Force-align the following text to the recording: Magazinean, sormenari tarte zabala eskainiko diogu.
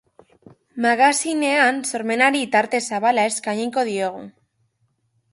Magazinean, 0.85 1.81
sormenari 1.91 2.41
tarte 2.55 2.79
zabala 2.93 3.25
eskainiko 3.33 3.83
diogu. 3.91 4.23